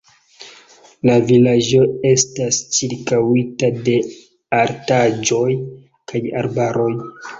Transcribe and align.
La 1.09 1.17
vilaĝo 1.31 1.81
estas 2.11 2.57
ĉirkaŭita 2.77 3.69
de 3.89 3.95
altaĵoj 4.63 5.47
kaj 6.13 6.23
arbaroj. 6.43 6.91